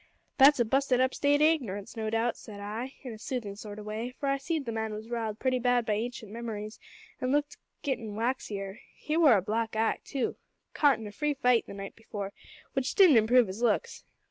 "`That's 0.39 0.59
a 0.59 0.65
busted 0.65 0.99
up 0.99 1.13
state 1.13 1.43
o' 1.43 1.45
ignorance, 1.45 1.95
no 1.95 2.09
doubt' 2.09 2.35
said 2.35 2.59
I, 2.59 2.95
in 3.03 3.13
a 3.13 3.19
soothin' 3.19 3.55
sort 3.55 3.77
o' 3.77 3.83
way, 3.83 4.09
for 4.17 4.29
I 4.29 4.37
see'd 4.39 4.65
the 4.65 4.71
man 4.71 4.95
was 4.95 5.11
riled 5.11 5.37
pretty 5.37 5.59
bad 5.59 5.85
by 5.85 5.93
ancient 5.93 6.31
memories, 6.31 6.79
an' 7.21 7.31
looked 7.31 7.57
gittin' 7.83 8.15
waxier. 8.15 8.79
He 8.95 9.15
wore 9.15 9.37
a 9.37 9.43
black 9.43 9.75
eye, 9.75 9.99
too, 10.03 10.37
caught 10.73 10.97
in 10.97 11.05
a 11.05 11.11
free 11.11 11.35
fight 11.35 11.67
the 11.67 11.75
night 11.75 11.95
before, 11.95 12.33
which 12.73 12.95
didn't 12.95 13.17
improve 13.17 13.45
his 13.45 13.61
looks. 13.61 14.03